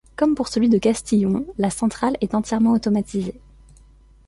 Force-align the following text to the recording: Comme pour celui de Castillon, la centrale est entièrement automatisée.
Comme 0.15 0.33
pour 0.33 0.47
celui 0.47 0.67
de 0.67 0.79
Castillon, 0.79 1.45
la 1.59 1.69
centrale 1.69 2.17
est 2.21 2.33
entièrement 2.33 2.71
automatisée. 2.73 3.39